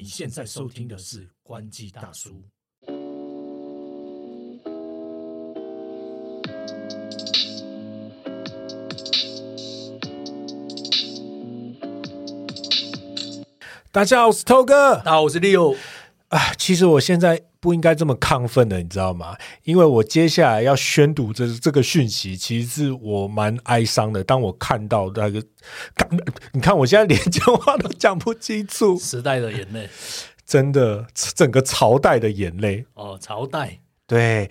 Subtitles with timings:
[0.00, 2.30] 你现在收听的是《关机大叔》。
[13.90, 14.94] 大家好，我是涛哥。
[14.98, 15.76] 大家好，我是 Leo。
[16.28, 19.36] 啊，其实我现在不应该这么亢奋的，你知道吗？
[19.64, 24.22] 因为我接下来要宣读这这个讯息，其实是我蛮哀伤的。
[24.22, 25.42] 当我看到那个，
[26.52, 29.88] 你看我现在连 讲话都讲不清楚，时代的眼泪，
[30.44, 32.84] 真的，整个朝代的眼泪。
[32.94, 34.50] 哦，朝代，对。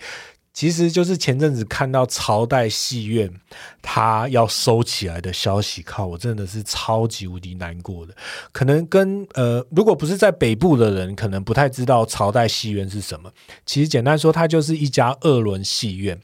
[0.58, 3.32] 其实就是前阵子看到朝代戏院
[3.80, 8.12] 它要收起来的消息，靠，我真的是超级无敌难过的。
[8.50, 13.30] 可能跟呃，如果不是在北部的人，可能不太知道朝代戏院是什么。
[13.64, 16.20] 其实简单说，它就是一家二轮戏院。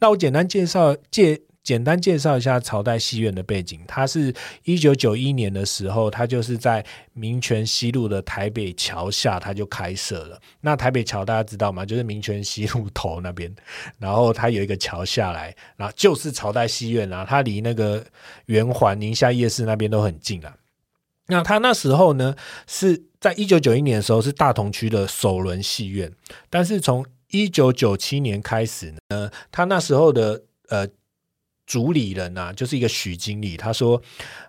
[0.00, 1.42] 那我简单介绍介。
[1.64, 3.80] 简单介绍一下朝代戏院的背景。
[3.88, 4.32] 它是
[4.64, 10.38] 一九九一年的时候，它就是在民权西路的台北桥下，它就开设了。
[10.60, 11.84] 那台北桥大家知道吗？
[11.86, 13.52] 就是民权西路头那边，
[13.98, 17.24] 然后它有一个桥下来，然后就是朝代戏院啊。
[17.26, 18.04] 它离那个
[18.46, 20.54] 圆环宁夏夜市那边都很近啊。
[21.28, 26.12] 那它那时候呢，是在一九九一年的时候是大同区的首轮戏院，
[26.50, 30.86] 但是从一九九七年开始呢，它那时候的呃。
[31.66, 33.56] 主理人啊，就是一个许经理。
[33.56, 34.00] 他说：“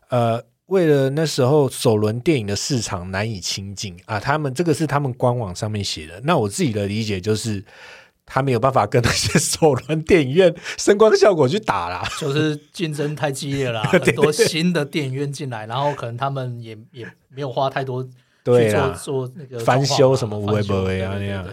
[0.09, 6.19] 呃，为了那时候首轮电影的市场难以亲近啊，他们这个是他们官网上面写的。
[6.23, 7.63] 那我自己的理解就是，
[8.25, 18.08] 他没有办法跟那些首轮电影院声光效果去打啦，就是竞争太激烈了， 很多新的电影院进来，然后可能他们也也没有花太多。”
[18.46, 21.44] 对啊，做那个翻修什么微博啊那样，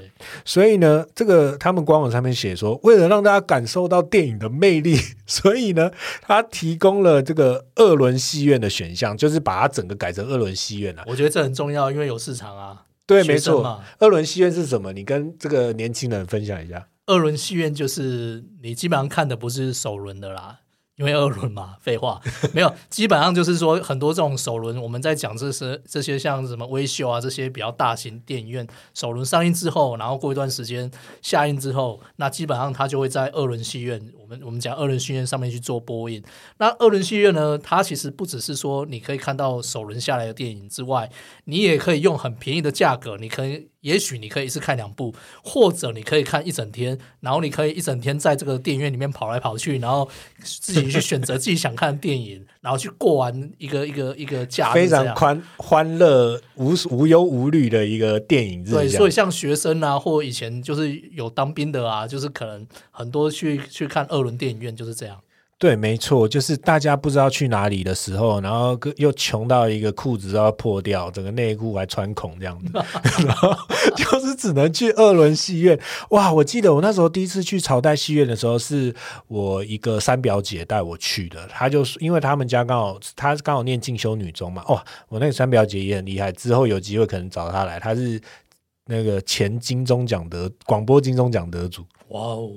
[0.44, 11.02] 所以呢，这个他们官网上面写说，为了让大家感受到电影的魅力，所以呢，他提供了这个二轮戏院的选项，就是把它整个改成二轮戏院了。
[11.06, 12.84] 我觉得这很重要，因为有市场啊。
[13.06, 13.82] 对，没错。
[13.98, 14.92] 二轮戏院是什么？
[14.92, 16.86] 你跟这个年轻人分享一下。
[17.06, 20.60] 二轮戏院就是你基本上看的不是首轮的啦。
[20.96, 22.20] 因为二轮嘛，废话。
[22.52, 30.90] 没有，基本上就是说很多这种首轮，我们在讲这些这些像什么微秀啊这些比较大型电影院首轮上映之后，然后过一段时间
[31.22, 36.22] 下映之后，那基本上他就会在二轮戏院，们我们讲二轮戏院上面去做播映。
[36.58, 41.10] 那二轮戏院呢，它其实不只是说你可以看到首轮下来的电影之外，
[41.44, 43.68] 你也可以用很便宜的价格，你可以。
[43.82, 45.12] 也许你可以一次看两部，
[45.42, 58.62] 或者你可以看一整天，然后你可以一整天在这个电影院里面跑来跑去，然后自己去选择自己想看的电影，然后去过完一个一个一个假非常宽欢乐无无忧无虑的一个电影。
[58.62, 65.18] 对，所以像学生啊，或以前就是有当兵的啊，就是可能很多去去看二轮电影院就是这样。
[65.58, 72.72] 对，没错，就是大家不知道去哪里的时候，然后又穷到一个裤子都要破掉，整个内裤还穿孔这样子，
[73.24, 73.54] 然后
[73.94, 75.78] 就是只能去二轮戏院。
[76.10, 78.92] 哇，我记得我那时候第一次去朝代戏院的时候，是
[79.28, 81.46] 我一个三表姐带我去的。
[81.46, 84.64] 她就是因为他们家刚好，她刚好念进修女中嘛。
[84.66, 87.78] 哇，我那个三表姐也很厉害，之后有机会可能找她来。
[87.78, 88.20] 她是
[88.86, 91.84] 那个前金钟奖得广播金钟奖得主。
[92.08, 92.50] 哇哦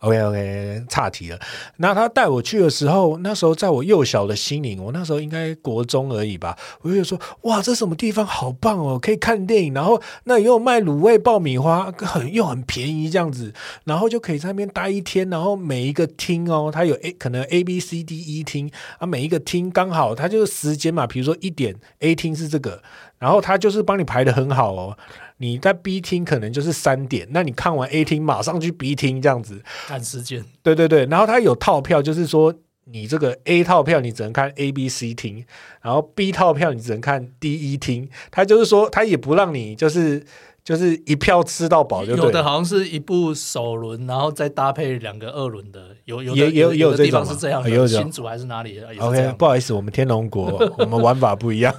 [0.00, 1.38] ！OK OK，岔题了。
[1.76, 6.56] 那他带我去的时候，那时候在我幼小的心灵，我那时候应该国中而已吧。
[6.82, 13.52] 我就说：哇，这什么地方好棒哦，可以看电影，然后那又卖卤味、爆米花， 很又很便宜这样子，
[13.84, 15.28] 然后就可以在那边待一天。
[15.30, 22.82] 然后每一个厅哦，它有 A 可能 A B C D E 厅啊，每一个厅刚好它就是时间嘛，比如说一点 A 厅是这个，
[23.20, 24.98] 然后他就是帮你排的很好哦。
[25.36, 30.44] 你在 B 厅可能就是三点，那你看完 A 厅马上去 B 厅这样子赶时间。
[30.62, 32.52] 对对对，然后他有套票，就是说
[32.84, 35.44] 你这个 A 套票你只能看 A、B、C 厅，
[35.80, 38.08] 然后 B 套票你只能看 D、E 厅。
[38.30, 40.22] 他就是说他也不让你就是
[40.62, 51.74] 就是一票吃到饱，就有的好像是一部首轮，然后再搭配两个二轮的，有有也有有地方是这样，有新竹还是哪里？OK，不好意思，我们天龙国 我们玩法不一样。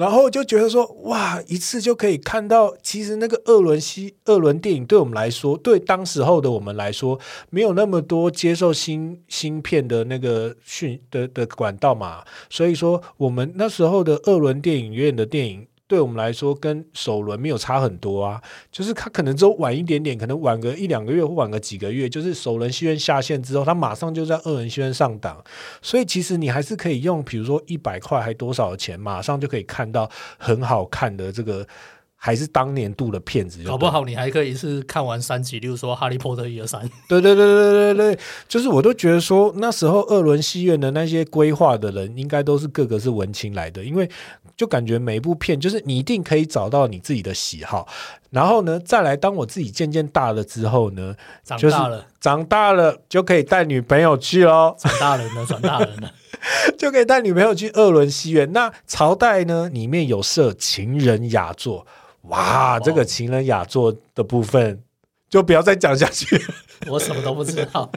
[0.00, 7.20] 然后就觉得说，哇，一次就可以看到，其实那个二轮西、二轮电影对我们来说，对当时候的我们来说，
[7.50, 15.66] 没有那么多接受新芯片的那个讯的的管道嘛，所以说我们那时候的二轮电影院的电影。
[15.90, 18.40] 对我们来说，跟首轮没有差很多啊，
[18.70, 25.42] 就是他可能只有晚一点点，可能晚个一两个月或晚个几个月，就是首轮戏院下线之后，他马上就在二轮戏院上档，
[25.82, 30.08] 所以其实你还是可以用，比如说一百块还多少钱，马上就可以看到
[30.38, 31.66] 很好看的这个。
[32.22, 36.78] 还是当年度的片子，搞不好你还可以是看完三集，例如说《哈利波特》一二三。
[37.08, 44.06] 对对对对对对，就是我都觉得说那时候二轮戏院的那些规划的人，应该都是个个是文青来的，因为
[44.60, 47.88] 就感觉每一部片就是你一定可以找到你自己的喜好。
[48.28, 56.12] 然后呢，再来当我自己渐渐大了之后呢，长就是大了，长大了就可以带女朋友去喽，长大人了，长大人了。
[56.76, 58.52] 就可以带女朋友去 二轮戏院。
[58.52, 61.86] 那朝代呢，里面有设情人雅座，
[62.24, 64.82] 哇，哦这个情人雅座的部分
[65.30, 66.38] 就不要再讲下去。
[66.86, 67.90] 我什么都不知道。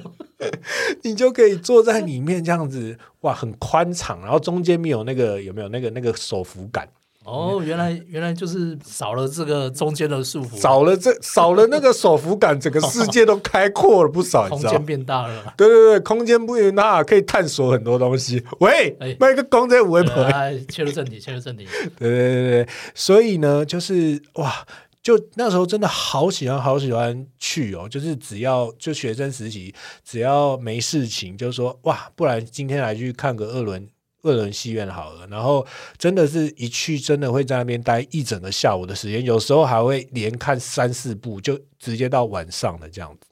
[1.03, 6.87] 你就可以坐在里面这样子，哇，很宽敞，然后中间没有那个有没有那个那个手扶感，
[7.23, 14.49] 哦，原来原来就是少了这个中间的束缚，少了这少了那个手扶感， 整个世界都开阔了不少？
[14.49, 15.53] 空间变大了。
[15.55, 18.43] 对对对，空间不一样，可以探索很多东西。
[18.59, 21.65] 喂哎，卖个公在微博，来，切入正题，切入正题。
[21.97, 24.65] 对对对对，所以呢，就是哇，
[25.03, 33.85] 就那时候真的好喜欢好喜欢去哦，就是只要就学生时期，只要没事情，就说哇，不然今天来去看个二轮
[34.21, 35.27] 二轮戏院好了。
[35.27, 35.67] 然后
[35.97, 43.27] 真的是一去，真的会在那边待一整个下午的时间，有时候还会连看三四部，就直接到晚上的这样子。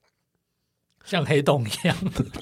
[1.06, 1.98] 像黑洞一样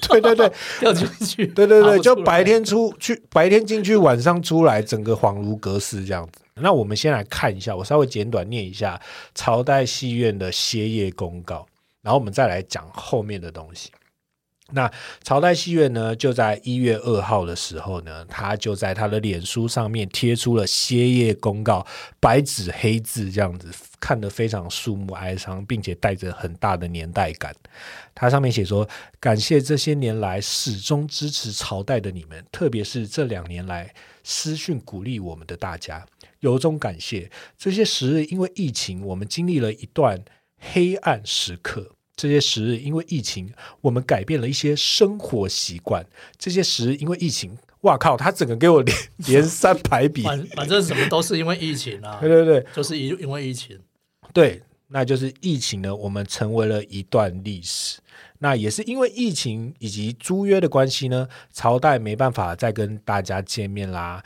[0.08, 0.52] 对对 对，
[0.82, 1.46] 要 进去。
[1.46, 6.40] 对对对，就白天出去，白天进去，晚上出来，整个恍如隔世这样子。
[6.62, 9.00] 那我们先来看一下，我稍微简短念一下
[9.34, 11.66] 朝代戏院的歇业公告，
[12.02, 13.90] 然后我们再来讲后面的东西。
[14.72, 14.88] 那
[15.24, 21.84] 朝代戏院呢，就在一月二号的时候呢，他就在他的脸书上面贴出了歇业公告，
[22.20, 23.68] 白纸黑字这样子，
[23.98, 27.52] 看得非常肃穆哀伤，并且带着很大的年代感。
[28.14, 33.92] 它上面写说：“感谢这些年来始终支持朝代的你们，特别是这两年来
[34.22, 36.06] 私讯鼓励我们的大家，
[36.40, 37.30] 由衷感谢。
[37.56, 40.22] 这些时日因为疫情，我们经历了一段
[40.58, 43.50] 黑暗时刻。”这些时日因为疫情，
[43.80, 46.04] 我们改变了一些生活习惯。
[46.36, 48.96] 这些时日因为疫情，哇靠，他整个给我连
[49.26, 53.80] 连三排比，反反正什么都是因为疫情啊 对，对对，就是因因为疫情。
[54.34, 57.98] 对，那就是疫情呢，我们成为了一段历史。
[58.42, 64.22] 那也是因为疫情以及租约的关系呢，朝代没办法再跟大家见面啦。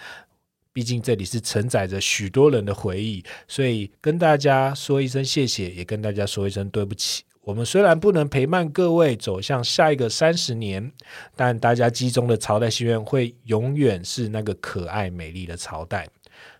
[0.74, 7.22] 毕竟这里是承载着许多人的回忆，所以跟大家说一声谢谢，也跟大家说一声对不起。
[7.42, 10.92] 我们虽然不能陪伴各位走向下一个三十年，
[11.36, 16.08] 但大家记中的朝代心愿会永远是那个可爱美丽的朝代。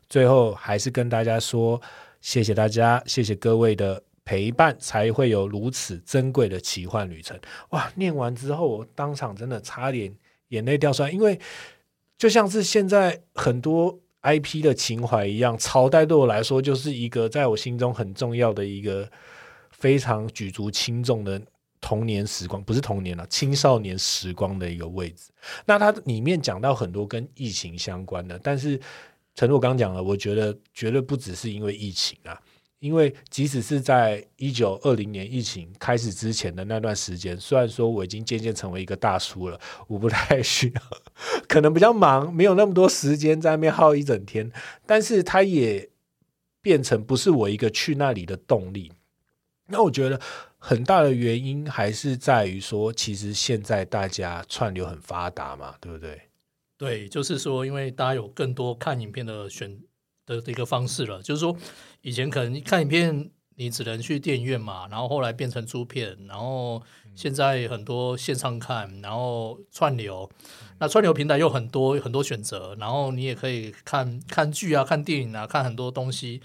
[0.09, 1.81] 最后还是跟大家说，
[2.21, 7.37] 谢谢大家，谢谢各位的陪伴，才会有如此珍贵的奇幻旅程。
[7.71, 7.91] 哇！
[7.97, 10.15] 念完之后，我当场真的差点
[10.49, 11.41] 眼泪掉出来，因为
[12.19, 19.09] 就像是现在很多 IP 的情怀一样，朝代对我来说就是一个在我心中很重要的一个
[19.71, 21.41] 非常举足轻重的。
[21.87, 25.31] 童年时光不是童年了、青少年时光的一个位置。
[25.67, 28.81] 那它里面讲到很多跟疫情相关的，但是
[29.35, 32.41] 陈露刚讲了，我觉得绝对不只是因为疫情啊，
[32.85, 40.83] 因为即使是在一九二零年疫情开始之前的那段时间，虽然说我已经渐渐成为一个大叔了，我不太需要，
[41.49, 44.53] 可能比较忙，没有那么多时间在那边耗一整天，
[44.85, 45.89] 但是它也
[46.61, 48.93] 变成不是我一个去那里的动力。
[49.69, 50.21] 那我觉得
[50.59, 56.21] 很大的原因还是在于说，其实现在大家串流很发达嘛，对不对？
[56.77, 59.75] 对，就是说，因为大家有更多看影片的选
[60.27, 61.57] 的一个方式了，就是说，
[62.03, 66.83] 以前可能看影片你只能去电影院嘛，然后后来变成租片，然后
[67.15, 70.29] 现在很多线上看，然后串流，
[70.79, 76.43] 那串流平台有很多很多选择，然后你也可以看看剧啊、看电影啊、看很多东西。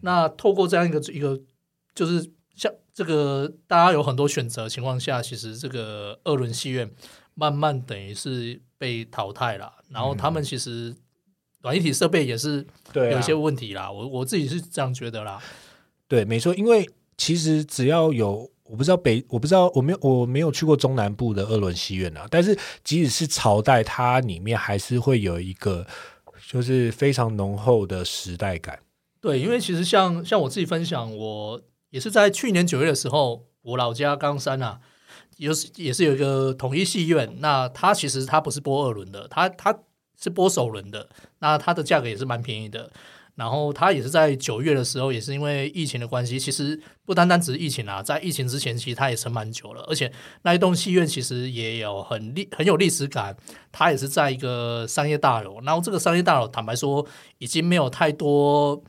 [0.00, 1.40] 那透过这样一个一个，
[1.94, 6.90] 就是像这个大家有很多选择情况下，其实这个二轮戏院
[7.34, 9.72] 慢慢等于是被淘汰了。
[9.90, 10.94] 然后他们其实
[11.62, 15.40] 软一体设备也是有一些问题啦，我我自己是这样觉得啦。
[16.06, 22.26] 对，没错，因为其实只要有，我不知道北，我不知道，我没有，我没有去过中南部的二轮戏院啊。
[22.30, 25.86] 但是即使是朝代，它里面还是会有一个
[26.46, 28.78] 就是非常浓厚的时代感。
[29.20, 31.60] 对，因为其实像像我自己分享，我
[31.90, 34.80] 也是在去年九月的时候，我老家冈山啊，
[35.38, 39.76] 有也是有一个统一戏院，那它其实它不是播二轮的，它它
[40.20, 41.08] 是播首轮的，
[41.38, 42.90] 那它的价格也是蛮便宜的。
[43.36, 53.36] 然后它也是在九月的时候，也是因为疫情的关系，其实不单单只是疫情啊，在疫情之前，其实它也撑蛮久了，而且那一栋戏院其实也有很历很有历史感，
[53.70, 57.06] 它也是在一个商业大楼，然后这个商业大楼坦白说
[57.38, 58.82] 已经没有太多，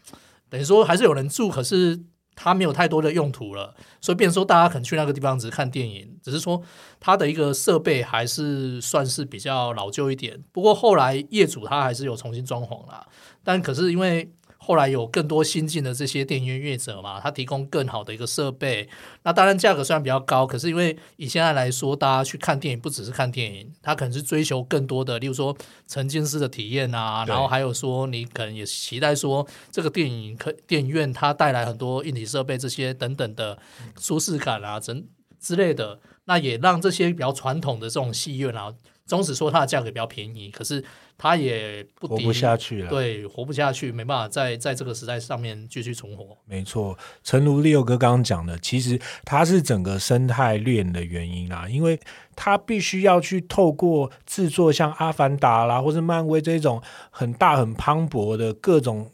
[0.49, 1.99] 等于说还是有人住，可是
[2.41, 6.61] 它没有太多的用途了，所以变说大家可能去那个地方只是看电影，只是说
[6.99, 10.41] 它的一个设备还是算是比较老旧一点。
[10.53, 13.05] 不过后来业主他还是有重新装潢啦，
[13.43, 14.31] 但可是因为。
[14.69, 18.87] 后来有更多新进的这些电影院业者嘛，他提供更好的一个设备。
[19.23, 25.57] 那当然价格虽然比较高，可是因为以现在来说，大家去看电影不只是看电影，他可能是追求更多的，例如说
[25.87, 33.57] 沉浸式的体验啊，然后还有说你可能也期待说这个电影可电影院它带来很多硬体设备这些等等的
[33.99, 35.03] 舒适感啊，整
[35.39, 38.71] 之类的，那也让这些比较传统的这种戏院啊。
[39.09, 40.81] 总使说它的价格比较便宜，可是
[41.17, 42.89] 它也不活不下去了。
[42.89, 46.37] 对，活不下去，没办法在在这个时代上面继续存活。
[46.45, 51.99] 没错，诚如六哥刚刚讲的，其实它是整个生态链的原因啦，因为
[52.35, 59.11] 它必须要去透过制作像《阿凡达》啦，或是漫威这种很大很磅礴的各种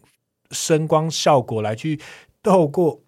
[0.52, 1.98] 声光效果来去
[2.44, 3.00] 透过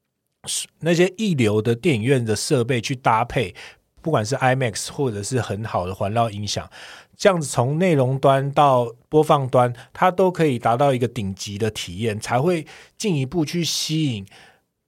[0.80, 3.54] 那些一流的电影院的设备去搭配。
[4.02, 6.68] 不管是 IMAX 或者是很好的环绕音响，
[7.16, 12.66] 这样子从内容端到播放端，它都可以达到一个顶级的体验，才会
[12.98, 14.26] 进一步去吸引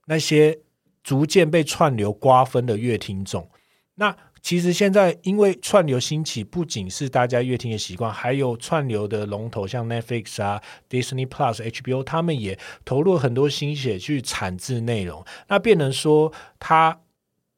[0.07, 0.59] 那些
[1.05, 3.49] 逐渐被串流瓜分的乐听众。
[3.95, 16.99] 那其实现在因为串流兴起，不仅是大家乐听的习惯，还有串流的龙头像 Netflix 啊、Disney Plus、HBO，他们也投入很多心血去产制内容，那变成说它。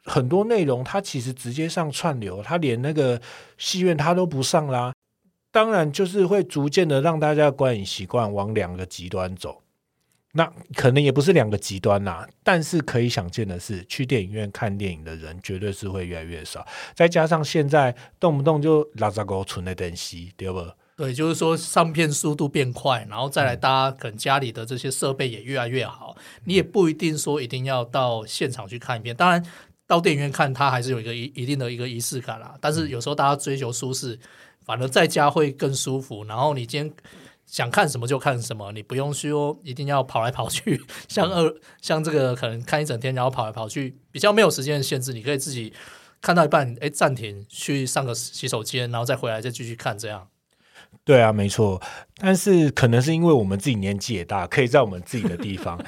[0.06, 3.20] 很多内容，它其实直接上串流，它连那个
[3.58, 4.94] 戏院它都不上啦。
[5.50, 9.62] 当然，就是会逐渐的让大家观影习惯往两个极端走。
[10.32, 16.66] 那可能也不是两个极端啦，但是可以想见的是，去电影院看电影的人绝对是会越来越少。
[16.94, 20.62] 再加上现在动不动就拉杂狗存的东西，对不？
[20.98, 29.16] 对，就是说上片速度变快，然后再来，大家可能家里的这些设备也越来越好，你也不一定说一定要到现场去看一遍。
[29.16, 29.42] 当然。
[29.87, 32.55] 到电影院看，它还是有一个一一定的一个仪式感啦。
[32.61, 34.19] 但是有时候大家追求舒适，
[34.64, 36.25] 反而在家会更舒服。
[36.25, 36.93] 然后你今天
[37.47, 45.12] 想看什么就看什么，你不用说一定要跑来跑去， 像二像这个可能看一整天，然后跑来跑去，比较没有时间的限制。
[45.12, 45.73] 你可以自己
[46.21, 50.26] 看到一半，哎，暂停去上个洗手间，然后再回来再继续看，这样。
[51.05, 51.81] 对啊，没错。
[52.16, 55.81] 但是可能是因为我们自己年纪也大，可以在我们自己的地方。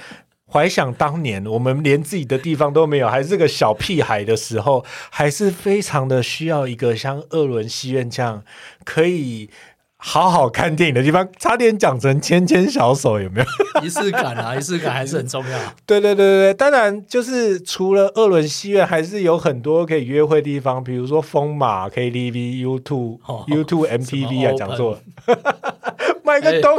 [0.51, 8.43] 怀想当年，我们连自己的地方都没有，还是个小屁孩的时候，还是非常的需要一个像二轮戏院这样
[8.85, 9.51] 可以
[9.99, 11.29] 好好看电影的地方。
[11.39, 13.47] 差点讲成牵牵小手，有没有
[13.85, 14.57] 仪式感啊？
[14.57, 15.59] 仪式感还是很重要。
[15.85, 24.99] 对对对对对，当然就是除了二轮戏院，还是有很多可以约会地方，比如说风马 KTV、YouTube、YouTube MTV 啊，讲座。
[26.29, 26.79] 卖个东，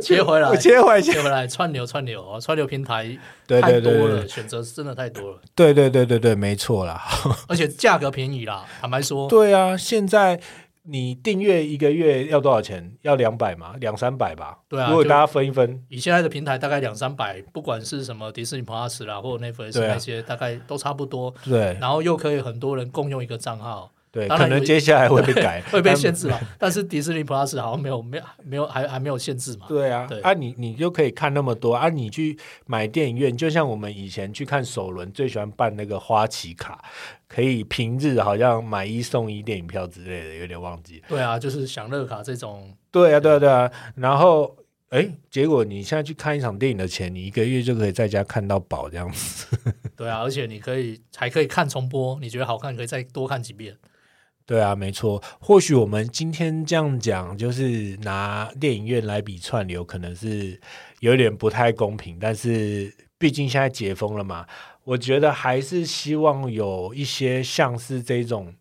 [0.00, 5.38] 切回来， 切回来，切回来，串流，串流啊，串流平台太多了，选择真的太多了。
[5.54, 7.02] 对对对对对，没错啦，
[7.48, 9.28] 而且价格便宜啦，坦白说。
[9.28, 10.40] 对啊，现在
[10.84, 12.96] 你订阅一个月要多少钱？
[13.02, 14.58] 要两百嘛，两三百吧。
[14.68, 21.32] 对啊，如果大家分一分，以现在的平台大概两三百，不管是什么迪士尼 Plus 啦，或者 Netflix 那些，大概都差不多。
[21.44, 23.92] 对，然后又可以很多人共用一个账号。
[24.12, 26.38] 对，可能接下来会被改， 会被限制嘛？
[26.58, 29.64] 但是迪士尼 Plus 好像没有，没有，没有，还还没有限制嘛？
[29.66, 31.88] 对啊，啊，你你就可以看那么多啊！
[31.88, 36.84] 你去买电影院，就像我们以前去看首轮，最喜欢办那个花旗卡，
[37.26, 41.02] 可以平日好像买一送一电影票之类的，有点忘记。
[41.08, 42.70] 对啊，就是享乐卡这种。
[42.90, 43.72] 对啊，对啊，对啊。
[43.94, 44.54] 然后，
[44.90, 49.46] 哎，结果你现在去看一场电影的钱，你一个月就可以在家看到饱这样子。
[49.96, 53.74] 对啊，而且你可以还可以看重播，你觉得好看，可以再多看几遍。
[54.44, 55.22] 对啊，没错。
[55.40, 60.60] 或许我们今天这样讲，就是拿电影院来比串流，可能是
[61.00, 62.18] 有点不太公平。
[62.20, 64.44] 但是毕竟现在解封了嘛，
[64.82, 68.52] 我觉得还是希望有一些像是这种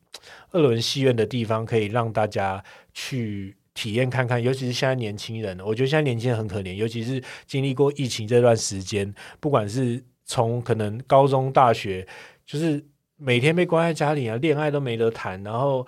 [0.52, 4.42] 二轮戏院的地方，可以让大家去体验看看。
[4.42, 12.08] 尤其是现在年轻人，我觉得现在年轻人很可怜，尤其是经历过疫情这段时间，不管是从可能高中、大学，
[12.46, 12.86] 就是。
[13.24, 15.86] 每天被关在家里啊，恋爱都没得谈，然后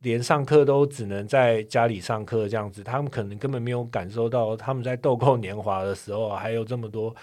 [0.00, 7.16] 连上课都只能在家里上课这样子，他们可能根本没有感受到他们在豆蔻年华的时候还有这么多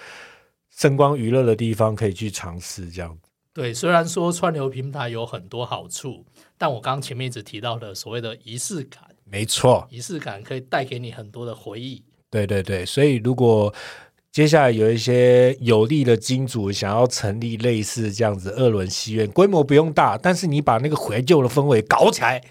[0.72, 3.16] 声光娱乐的地方可以去尝试这样。
[3.54, 6.26] 对，虽然说串流平台有很多好处，
[6.58, 12.04] 但我刚前面一直提到的所谓的仪式感，没错，仪式感可以带给你很多的回忆。
[12.32, 13.72] 对对对，所以如果。
[14.32, 22.42] 接下来有一些有利的金主想要成立类似这样子二轮戏院，规模不用大，但是你把那个怀旧的氛围搞起来，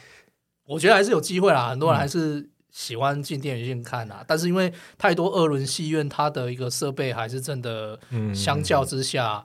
[0.66, 1.70] 我觉得还是有机会啦。
[1.70, 4.22] 很多人还是喜欢进电影院看啊。
[4.28, 9.42] 但是因为太多二轮戏院，它的一个设备还是真的，嗯相较之下，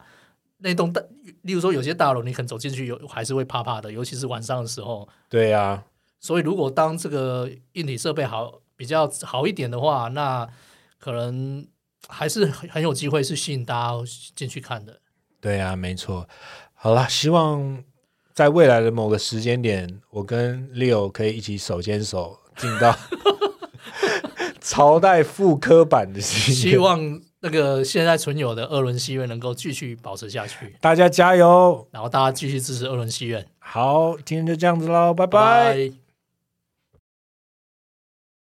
[0.58, 1.02] 那栋大，
[1.44, 5.08] 例如说有些大楼，你可能走进去有还是会怕怕的，尤其是晚上的时候。
[5.30, 5.86] 对啊，
[6.20, 10.46] 所以如果当这个硬体设备好比较好一点的话，那
[11.00, 11.66] 可能
[12.08, 13.94] 还是很很有机会是吸引大家
[14.36, 15.00] 进去看的。
[15.42, 16.28] 对啊，没错。
[16.74, 17.84] 好啦，希望
[18.34, 22.98] 在未来的某个时间点，我跟 Leo 可以一起手牵手进到
[24.62, 26.78] 朝代复刻版的戏希。
[26.78, 31.88] 望那个现在存有的二轮戏院能够继续保持下去，大家加油！
[31.92, 33.46] 然后大家继续支持二轮戏院。
[33.60, 36.05] 好，今天就这样子喽，拜拜拜